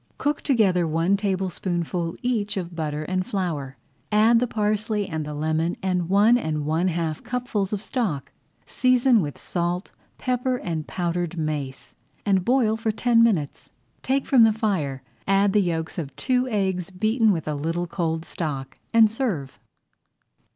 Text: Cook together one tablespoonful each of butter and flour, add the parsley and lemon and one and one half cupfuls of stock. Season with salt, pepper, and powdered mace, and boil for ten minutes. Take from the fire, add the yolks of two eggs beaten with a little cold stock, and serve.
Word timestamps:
Cook 0.17 0.41
together 0.41 0.87
one 0.87 1.15
tablespoonful 1.15 2.15
each 2.23 2.57
of 2.57 2.75
butter 2.75 3.03
and 3.03 3.23
flour, 3.23 3.77
add 4.11 4.39
the 4.39 4.47
parsley 4.47 5.07
and 5.07 5.27
lemon 5.39 5.77
and 5.83 6.09
one 6.09 6.39
and 6.39 6.65
one 6.65 6.87
half 6.87 7.21
cupfuls 7.23 7.71
of 7.71 7.83
stock. 7.83 8.31
Season 8.65 9.21
with 9.21 9.37
salt, 9.37 9.91
pepper, 10.17 10.57
and 10.57 10.87
powdered 10.87 11.37
mace, 11.37 11.93
and 12.25 12.43
boil 12.43 12.75
for 12.77 12.91
ten 12.91 13.21
minutes. 13.21 13.69
Take 14.01 14.25
from 14.25 14.43
the 14.43 14.53
fire, 14.53 15.03
add 15.27 15.53
the 15.53 15.61
yolks 15.61 15.99
of 15.99 16.15
two 16.15 16.47
eggs 16.49 16.89
beaten 16.89 17.31
with 17.31 17.47
a 17.47 17.53
little 17.53 17.85
cold 17.85 18.25
stock, 18.25 18.79
and 18.91 19.07
serve. 19.07 19.59